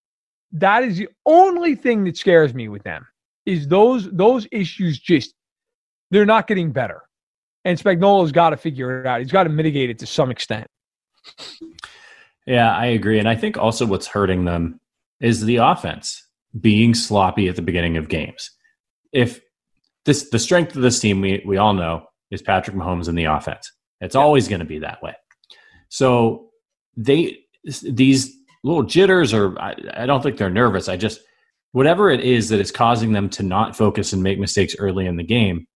[0.53, 3.07] that is the only thing that scares me with them
[3.45, 5.35] is those those issues just
[6.11, 7.03] they're not getting better.
[7.65, 9.21] And Spagnuolo's got to figure it out.
[9.21, 10.67] He's got to mitigate it to some extent.
[12.47, 13.19] Yeah, I agree.
[13.19, 14.81] And I think also what's hurting them
[15.21, 16.28] is the offense
[16.61, 18.51] being sloppy at the beginning of games.
[19.13, 19.41] If
[20.05, 23.25] this the strength of this team, we we all know is Patrick Mahomes in the
[23.25, 23.71] offense.
[24.01, 24.21] It's yeah.
[24.21, 25.15] always going to be that way.
[25.89, 26.51] So
[26.97, 27.39] they
[27.83, 28.35] these
[28.65, 30.89] little jitters, or I, I don't think they're nervous.
[30.89, 31.21] I just
[31.73, 35.17] whatever it is that is causing them to not focus and make mistakes early in
[35.17, 35.67] the game.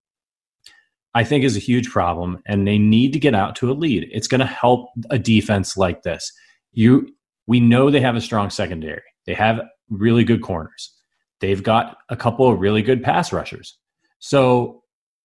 [1.15, 4.09] I think is a huge problem, and they need to get out to a lead.
[4.11, 6.31] It's going to help a defense like this.
[6.71, 7.07] You,
[7.45, 9.03] we know they have a strong secondary.
[9.27, 9.61] They have
[9.93, 10.93] really good corners.
[11.39, 13.77] They've got a couple of really good pass rushers.
[14.19, 14.83] So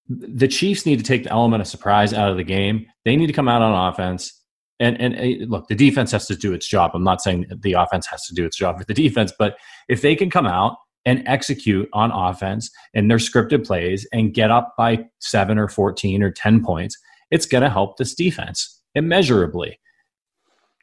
[0.08, 2.86] the Chiefs need to take the element of surprise out of the game.
[3.04, 4.32] They need to come out on offense.
[4.80, 6.92] And and uh, look, the defense has to do its job.
[6.94, 9.56] I'm not saying the offense has to do its job for the defense, but
[9.88, 14.50] if they can come out and execute on offense and their scripted plays and get
[14.50, 16.96] up by seven or 14 or 10 points,
[17.30, 19.78] it's going to help this defense immeasurably.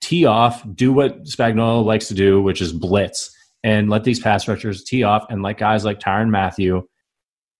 [0.02, 4.48] Tee off, do what Spagnuolo likes to do, which is blitz, and let these pass
[4.48, 6.84] rushers tee off and let guys like Tyrann Mathieu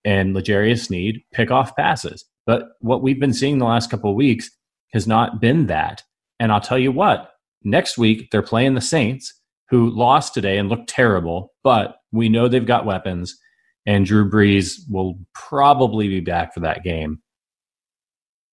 [0.04, 2.24] and L'Jarius Sneed pick off passes.
[2.46, 4.48] But what we've been seeing the last couple of weeks
[4.92, 6.04] has not been that.
[6.38, 7.32] And I'll tell you what,
[7.64, 9.34] next week they're playing the Saints,
[9.68, 13.36] who lost today and looked terrible, but we know they've got weapons,
[13.84, 17.20] and Drew Brees will probably be back for that game.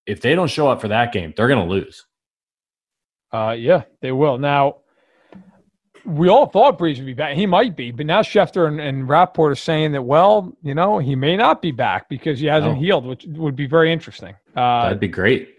[0.07, 2.03] If they don't show up for that game, they're going to lose.
[3.31, 4.39] Uh, yeah, they will.
[4.39, 4.77] Now,
[6.05, 7.35] we all thought Brees would be back.
[7.35, 10.99] He might be, but now Schefter and, and Rapoport are saying that, well, you know,
[10.99, 12.79] he may not be back because he hasn't oh.
[12.79, 14.35] healed, which would be very interesting.
[14.55, 15.55] Uh, That'd be great.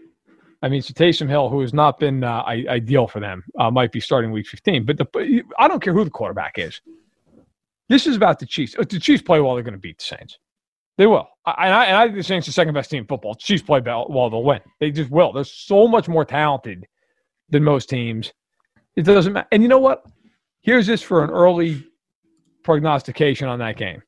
[0.63, 3.93] I mean, so Taysom Hill, who has not been uh, ideal for them, uh, might
[3.93, 4.87] be starting Week 15.
[4.87, 6.81] But the, I don't care who the quarterback is.
[7.89, 8.75] This is about the Chiefs.
[8.79, 10.39] If the Chiefs play well, they're going to beat the Saints.
[10.97, 11.29] They will.
[11.45, 13.35] I, and, I, and I think the Saints are the second best team in football.
[13.35, 14.61] Chiefs play well, they'll win.
[14.81, 15.33] They just will.
[15.33, 16.87] They're so much more talented
[17.51, 18.33] than most teams.
[18.97, 19.49] It doesn't matter.
[19.53, 20.05] And you know what?
[20.65, 21.87] Here's this for an early
[22.63, 24.03] prognostication on that game.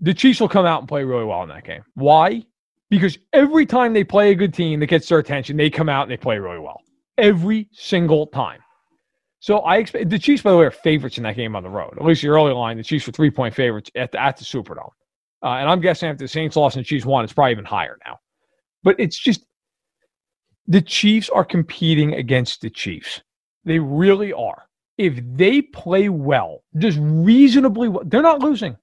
[0.00, 1.82] The Chiefs will come out and play really well in that game.
[1.94, 2.42] Why?
[2.88, 6.02] Because every time they play a good team that gets their attention, they come out
[6.02, 6.80] and they play really well.
[7.18, 8.58] Every single time.
[9.38, 11.70] So I expect the Chiefs, by the way, are favorites in that game on the
[11.70, 11.94] road.
[11.96, 14.44] At least the early line, the Chiefs were three point favorites at the, at the
[14.44, 14.90] Superdome.
[15.40, 17.64] Uh, and I'm guessing after the Saints lost and the Chiefs won, it's probably even
[17.64, 18.18] higher now.
[18.82, 19.46] But it's just
[20.66, 23.22] the Chiefs are competing against the Chiefs.
[23.64, 24.64] They really are.
[25.00, 28.76] If they play well, just reasonably well, they're not losing.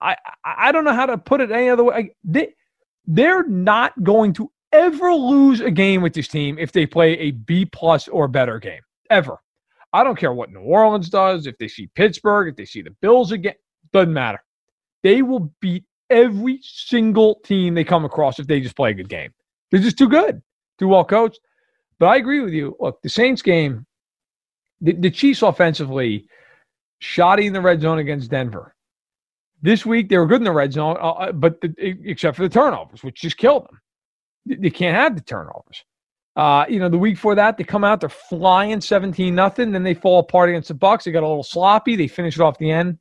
[0.00, 2.14] I I don't know how to put it any other way.
[2.22, 2.54] They
[3.08, 7.32] they're not going to ever lose a game with this team if they play a
[7.32, 8.82] B plus or better game.
[9.10, 9.38] Ever.
[9.92, 12.92] I don't care what New Orleans does, if they see Pittsburgh, if they see the
[13.02, 13.56] Bills again,
[13.92, 14.44] doesn't matter.
[15.02, 19.08] They will beat every single team they come across if they just play a good
[19.08, 19.34] game.
[19.72, 20.40] They're just too good,
[20.78, 21.40] too well coached.
[21.98, 22.76] But I agree with you.
[22.78, 23.86] Look, the Saints game,
[24.82, 26.26] the, the Chiefs offensively,
[26.98, 28.74] shoddy in the red zone against Denver.
[29.62, 31.72] This week they were good in the red zone, uh, uh but the,
[32.04, 34.60] except for the turnovers, which just killed them.
[34.60, 35.84] They can't have the turnovers.
[36.34, 39.84] Uh, you know, the week before that, they come out, they're flying 17 nothing, then
[39.84, 41.04] they fall apart against the Bucs.
[41.04, 41.94] They got a little sloppy.
[41.94, 42.98] They finish it off the end.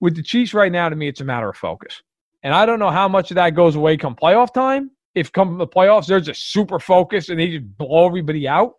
[0.00, 2.02] With the Chiefs right now, to me, it's a matter of focus.
[2.42, 4.90] And I don't know how much of that goes away come playoff time.
[5.14, 8.74] If come the playoffs, they're just super focused and they just blow everybody out,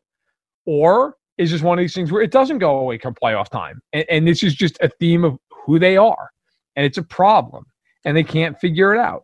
[0.65, 3.81] or is this one of these things where it doesn't go away come playoff time?
[3.93, 6.29] And, and this is just a theme of who they are
[6.75, 7.65] and it's a problem
[8.05, 9.23] and they can't figure it out.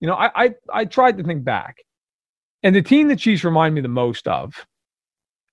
[0.00, 1.76] You know, I, I, I tried to think back,
[2.62, 4.54] and the team the Chiefs remind me the most of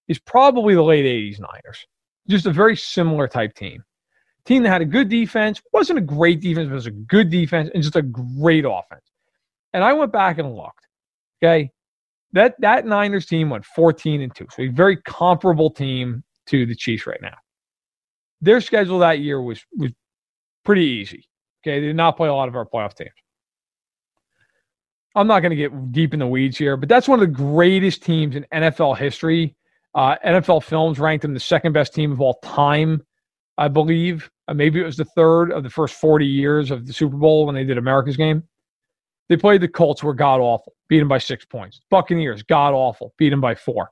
[0.07, 1.85] is probably the late 80s Niners.
[2.27, 3.83] Just a very similar type team.
[4.45, 7.69] Team that had a good defense, wasn't a great defense, but was a good defense
[7.73, 9.03] and just a great offense.
[9.73, 10.87] And I went back and looked.
[11.43, 11.71] Okay.
[12.33, 14.47] That that Niners team went 14 and 2.
[14.51, 17.35] So a very comparable team to the Chiefs right now.
[18.41, 19.91] Their schedule that year was was
[20.63, 21.25] pretty easy.
[21.61, 23.09] Okay, they did not play a lot of our playoff teams.
[25.15, 27.33] I'm not going to get deep in the weeds here, but that's one of the
[27.33, 29.55] greatest teams in NFL history.
[29.95, 33.01] Uh, NFL Films ranked them the second best team of all time,
[33.57, 34.29] I believe.
[34.47, 37.45] Uh, maybe it was the third of the first 40 years of the Super Bowl
[37.45, 38.43] when they did America's game.
[39.29, 41.81] They played the Colts, were god awful, beat them by six points.
[41.91, 43.91] Buccaneers, god awful, beat them by four.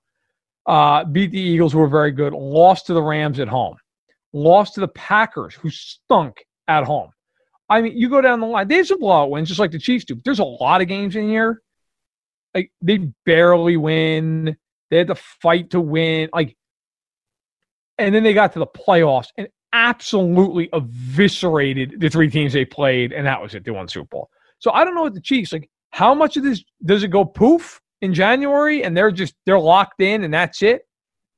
[0.66, 2.34] Uh, beat the Eagles, who were very good.
[2.34, 3.78] Lost to the Rams at home.
[4.34, 7.12] Lost to the Packers, who stunk at home.
[7.70, 8.68] I mean, you go down the line.
[8.68, 10.20] They have some blowout wins, just like the Chiefs do.
[10.26, 11.62] There's a lot of games in here.
[12.54, 14.58] Like they barely win.
[14.90, 16.30] They had to fight to win.
[16.34, 16.56] Like,
[17.98, 23.12] and then they got to the playoffs and absolutely eviscerated the three teams they played,
[23.12, 23.64] and that was it.
[23.64, 24.30] They won Super Bowl.
[24.60, 25.70] So I don't know what the Chiefs like.
[25.92, 27.82] How much of this does it go poof?
[28.02, 30.84] in January and they're just they're locked in and that's it.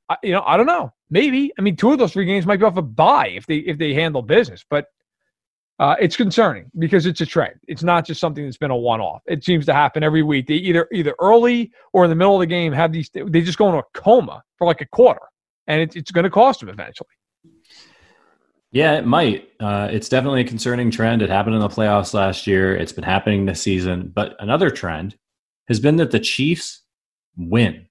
[0.10, 0.91] I, you know, I don't know.
[1.10, 1.51] Maybe.
[1.58, 3.77] I mean, two of those three games might be off a bye if they if
[3.77, 4.86] they handle business, but
[5.79, 7.55] uh, it's concerning because it's a trend.
[7.67, 9.21] It's not just something that's been a one-off.
[9.27, 10.47] It seems to happen every week.
[10.47, 13.10] They either either early or in the middle of the game have these.
[13.13, 15.21] They just go into a coma for like a quarter,
[15.67, 17.08] and it, it's going to cost them eventually.
[18.71, 19.49] Yeah, it might.
[19.60, 21.21] Uh, it's definitely a concerning trend.
[21.21, 22.75] It happened in the playoffs last year.
[22.75, 24.12] It's been happening this season.
[24.13, 25.15] But another trend
[25.67, 26.84] has been that the Chiefs
[27.36, 27.88] win.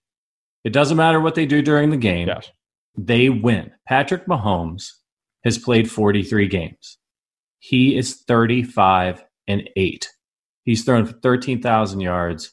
[0.64, 2.28] It doesn't matter what they do during the game.
[2.28, 2.50] Yes.
[2.96, 3.72] They win.
[3.88, 4.90] Patrick Mahomes
[5.44, 6.98] has played 43 games.
[7.58, 10.08] He is 35 and 8.
[10.64, 12.52] He's thrown for 13,000 yards,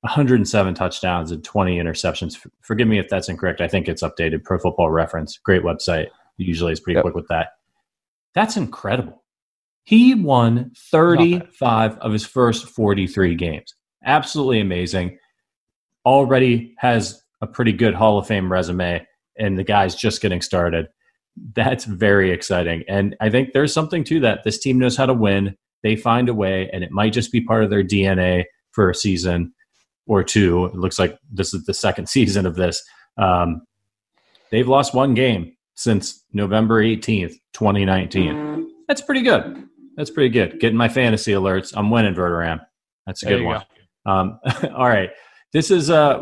[0.00, 2.36] 107 touchdowns, and 20 interceptions.
[2.62, 3.60] Forgive me if that's incorrect.
[3.60, 4.44] I think it's updated.
[4.44, 6.06] Pro Football Reference, great website.
[6.42, 7.02] Usually is pretty yep.
[7.02, 7.50] quick with that.
[8.34, 9.22] That's incredible.
[9.84, 13.74] He won 35 of his first 43 games.
[14.04, 15.18] Absolutely amazing.
[16.06, 20.86] Already has a pretty good Hall of Fame resume, and the guy's just getting started.
[21.54, 22.84] That's very exciting.
[22.88, 24.44] And I think there's something to that.
[24.44, 25.56] This team knows how to win.
[25.82, 28.94] They find a way, and it might just be part of their DNA for a
[28.94, 29.52] season
[30.06, 30.66] or two.
[30.66, 32.82] It looks like this is the second season of this.
[33.16, 33.62] Um,
[34.50, 38.70] they've lost one game since November 18th, 2019.
[38.88, 39.66] That's pretty good.
[39.96, 40.60] That's pretty good.
[40.60, 41.72] Getting my fantasy alerts.
[41.76, 42.60] I'm winning Verderame.
[43.06, 43.62] That's a good one.
[44.06, 44.10] Go.
[44.10, 44.40] Um,
[44.74, 45.10] all right.
[45.52, 46.20] This is uh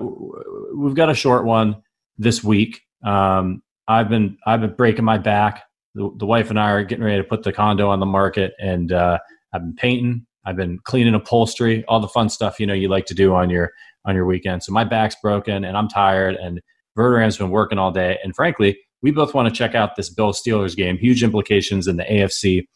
[0.74, 1.82] we've got a short one
[2.18, 2.80] this week.
[3.04, 5.62] Um, I've been I've been breaking my back.
[5.94, 8.52] The, the, wife and I are getting ready to put the condo on the market,
[8.60, 9.18] and uh,
[9.52, 10.26] I've been painting.
[10.44, 13.50] I've been cleaning upholstery, all the fun stuff you know you like to do on
[13.50, 13.72] your
[14.04, 14.62] on your weekend.
[14.62, 16.36] So my back's broken, and I'm tired.
[16.36, 16.60] And
[16.96, 20.32] Verderame's been working all day, and frankly, we both want to check out this Bill
[20.32, 20.98] Steelers game.
[20.98, 22.66] Huge implications in the AFC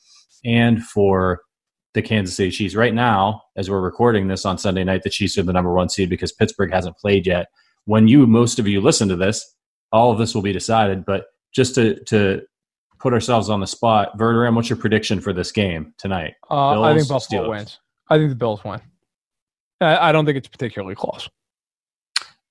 [0.44, 1.42] and for
[1.94, 2.74] the Kansas City Chiefs.
[2.74, 5.88] Right now, as we're recording this on Sunday night, the Chiefs are the number one
[5.88, 7.46] seed because Pittsburgh hasn't played yet.
[7.86, 9.54] When you, most of you, listen to this,
[9.92, 11.04] all of this will be decided.
[11.04, 12.42] But just to to
[12.98, 16.34] put ourselves on the spot, Verderame, what's your prediction for this game tonight?
[16.50, 17.48] Uh, I think Buffalo Steelers.
[17.50, 17.80] wins.
[18.08, 18.80] I think the Bills win.
[19.80, 21.28] I, I don't think it's particularly close.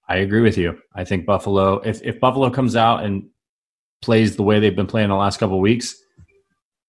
[0.08, 0.80] I agree with you.
[0.96, 1.80] I think Buffalo.
[1.80, 3.30] If if Buffalo comes out and
[4.04, 5.96] plays the way they've been playing the last couple weeks,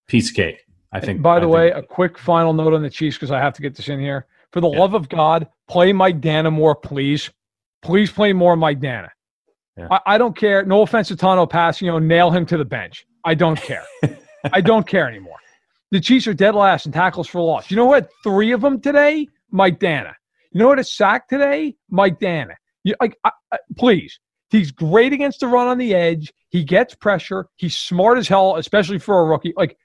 [0.08, 0.66] piece of cake.
[0.92, 1.16] I think.
[1.16, 1.84] And by the I way, think.
[1.84, 4.26] a quick final note on the Chiefs because I have to get this in here.
[4.52, 4.78] For the yeah.
[4.78, 7.30] love of God, play Mike Danna more, please.
[7.82, 9.08] Please play more Mike Danna.
[9.76, 9.88] Yeah.
[9.90, 10.64] I, I, don't care.
[10.64, 13.06] No offense to Tanoh Pass, you know, nail him to the bench.
[13.24, 13.84] I don't care.
[14.52, 15.38] I don't care anymore.
[15.90, 17.70] The Chiefs are dead last in tackles for loss.
[17.70, 18.08] You know what?
[18.22, 20.14] Three of them today, Mike Danna.
[20.52, 20.78] You know what?
[20.78, 22.54] A sack today, Mike Danna.
[22.84, 24.20] You, like, I, I, please,
[24.54, 26.32] He's great against the run on the edge.
[26.50, 27.48] He gets pressure.
[27.56, 29.52] He's smart as hell, especially for a rookie.
[29.56, 29.76] Like,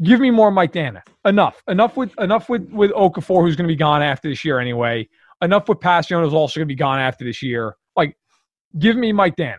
[0.00, 1.02] give me more Mike Danna.
[1.24, 1.60] Enough.
[1.66, 5.08] Enough with enough with with Okafor, who's going to be gone after this year anyway.
[5.42, 7.74] Enough with Kpassagnon, who's also going to be gone after this year.
[7.96, 8.16] Like,
[8.78, 9.58] give me Mike Danna,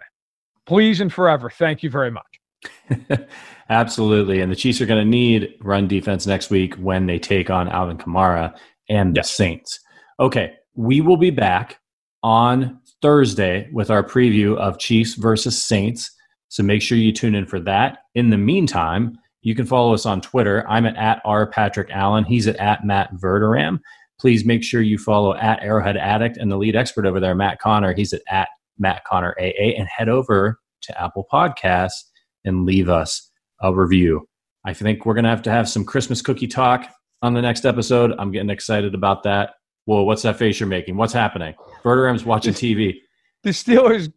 [0.65, 1.49] please and forever.
[1.49, 3.19] Thank you very much.
[3.69, 7.49] Absolutely, and the Chiefs are going to need run defense next week when they take
[7.49, 8.55] on Alvin Kamara
[8.87, 9.31] and the yes.
[9.31, 9.79] Saints.
[10.17, 11.79] Okay, we will be back
[12.23, 16.11] on Thursday with our preview of Chiefs versus Saints.
[16.49, 17.99] So make sure you tune in for that.
[18.15, 20.65] In the meantime, you can follow us on Twitter.
[20.67, 22.25] I'm at, at R Patrick Allen.
[22.25, 23.79] He's at, at Matt Verderame.
[24.19, 27.59] Please make sure you follow at Arrowhead Addict and the lead expert over there, Matt
[27.59, 27.93] Connor.
[27.93, 29.75] He's at, at Matt Connor AA.
[29.77, 32.03] And head over to Apple Podcasts
[32.43, 33.31] and leave us
[33.61, 34.27] a review.
[34.65, 36.89] I think we're going to have to have some Christmas cookie talk
[37.21, 38.13] on the next episode.
[38.17, 39.51] I'm getting excited about that.
[39.89, 40.97] Whoa, what's that face you're making?
[40.97, 41.55] What's happening?
[41.81, 42.99] Verderame's watching TV.
[43.41, 44.13] The Steelers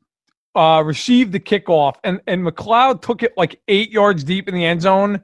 [0.55, 4.67] uh, received the kickoff, and, and McCloud took it like eight yards deep in the
[4.67, 5.23] end zone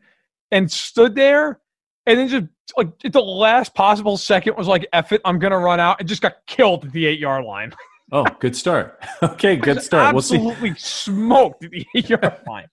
[0.51, 1.61] and stood there.
[2.07, 2.47] And then just
[2.79, 6.01] like at the last possible second was like, F it, I'm going to run out
[6.01, 7.75] and just got killed at the eight yard line.
[8.11, 8.99] Oh, good start.
[9.23, 10.15] Okay, good start.
[10.15, 10.37] We'll see.
[10.37, 12.69] Absolutely smoked at the eight yard line.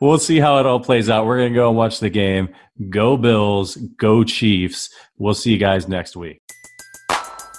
[0.00, 1.26] we'll see how it all plays out.
[1.26, 2.54] We're going to go and watch the game.
[2.88, 4.88] Go Bills, go Chiefs.
[5.18, 6.40] We'll see you guys next week.